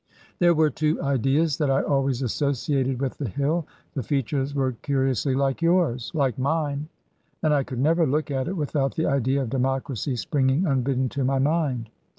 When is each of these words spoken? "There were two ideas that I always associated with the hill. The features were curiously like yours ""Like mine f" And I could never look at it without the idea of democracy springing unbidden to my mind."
"There 0.39 0.55
were 0.55 0.71
two 0.71 0.99
ideas 1.03 1.59
that 1.59 1.69
I 1.69 1.83
always 1.83 2.23
associated 2.23 2.99
with 2.99 3.19
the 3.19 3.29
hill. 3.29 3.67
The 3.93 4.01
features 4.01 4.55
were 4.55 4.71
curiously 4.81 5.35
like 5.35 5.61
yours 5.61 6.11
""Like 6.15 6.39
mine 6.39 6.87
f" 6.87 6.89
And 7.43 7.53
I 7.53 7.61
could 7.61 7.77
never 7.77 8.07
look 8.07 8.31
at 8.31 8.47
it 8.47 8.57
without 8.57 8.95
the 8.95 9.05
idea 9.05 9.43
of 9.43 9.51
democracy 9.51 10.15
springing 10.15 10.65
unbidden 10.65 11.07
to 11.09 11.23
my 11.23 11.37
mind." 11.37 11.91